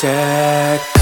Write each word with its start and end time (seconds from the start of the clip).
protect. 0.00 0.99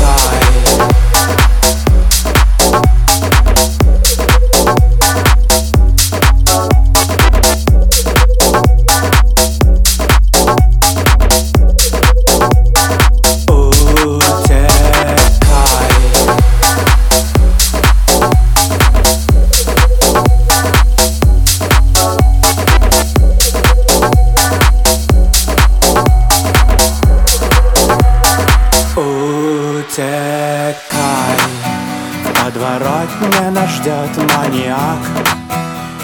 Подворотне 32.58 33.50
нас 33.50 33.70
ждет 33.70 34.16
маньяк. 34.16 34.98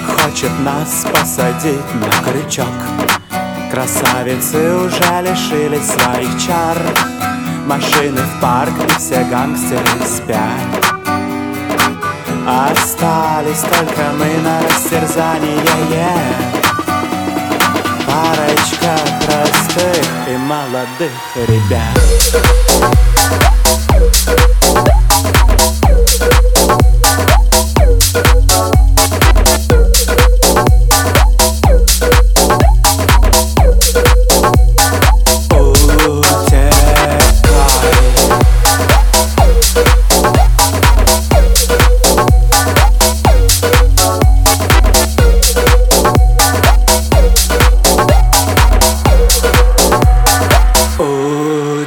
Хочет 0.06 0.52
нас 0.60 1.04
посадить 1.12 1.94
на 1.94 2.10
крючок. 2.22 2.66
Красавицы 3.70 4.76
уже 4.76 5.22
лишились 5.22 5.86
своих 5.86 6.30
чар. 6.40 6.78
Машины 7.66 8.20
в 8.20 8.40
парк 8.40 8.72
и 8.86 8.98
все 8.98 9.24
гангстеры 9.24 10.06
спят. 10.06 10.94
Остались 12.46 13.60
только 13.60 14.12
мы 14.18 14.38
на 14.42 14.62
растерзание 14.62 15.58
yeah. 15.90 16.34
Парочка 18.06 18.96
простых 19.26 20.06
и 20.28 20.36
молодых 20.36 21.10
ребят 21.48 21.98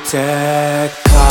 tech. 0.10 1.27